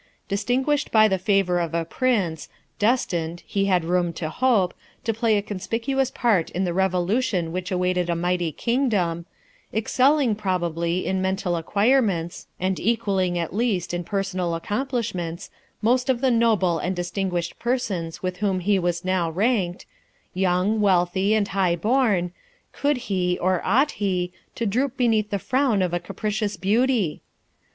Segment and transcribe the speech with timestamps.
[0.27, 5.37] Distinguished by the favour of a prince; destined, he had room to hope, to play
[5.37, 9.27] a conspicuous part in the revolution which awaited a mighty kingdom;
[9.71, 15.51] excelling, probably, in mental acquirements, and equalling at least in personal accomplishments,
[15.83, 19.85] most of the noble and distinguished persons with whom he was now ranked;
[20.33, 22.31] young, wealthy, and high born,
[22.71, 27.21] could he, or ought he, to droop beneath the frown of a capricious beauty?